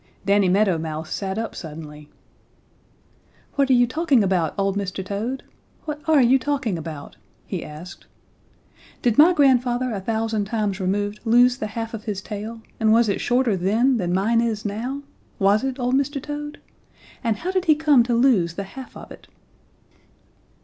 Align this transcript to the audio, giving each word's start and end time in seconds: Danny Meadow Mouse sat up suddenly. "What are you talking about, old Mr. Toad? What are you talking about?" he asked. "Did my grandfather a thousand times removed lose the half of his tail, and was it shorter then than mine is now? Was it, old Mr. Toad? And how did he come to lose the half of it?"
Danny 0.25 0.49
Meadow 0.49 0.79
Mouse 0.79 1.13
sat 1.13 1.37
up 1.37 1.53
suddenly. 1.53 2.09
"What 3.53 3.69
are 3.69 3.73
you 3.73 3.85
talking 3.85 4.23
about, 4.23 4.55
old 4.57 4.75
Mr. 4.75 5.05
Toad? 5.05 5.43
What 5.85 6.01
are 6.09 6.23
you 6.23 6.39
talking 6.39 6.75
about?" 6.75 7.17
he 7.45 7.63
asked. 7.63 8.07
"Did 9.03 9.19
my 9.19 9.31
grandfather 9.31 9.91
a 9.91 9.99
thousand 10.01 10.45
times 10.45 10.79
removed 10.79 11.19
lose 11.23 11.57
the 11.57 11.67
half 11.77 11.93
of 11.93 12.05
his 12.05 12.19
tail, 12.19 12.63
and 12.79 12.91
was 12.91 13.09
it 13.09 13.21
shorter 13.21 13.55
then 13.55 13.97
than 13.97 14.11
mine 14.11 14.41
is 14.41 14.65
now? 14.65 15.03
Was 15.37 15.63
it, 15.63 15.77
old 15.77 15.93
Mr. 15.93 16.19
Toad? 16.19 16.59
And 17.23 17.37
how 17.37 17.51
did 17.51 17.65
he 17.65 17.75
come 17.75 18.01
to 18.01 18.15
lose 18.15 18.55
the 18.55 18.63
half 18.63 18.97
of 18.97 19.11
it?" 19.11 19.27